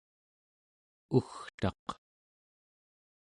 ugtaq 1.17 1.85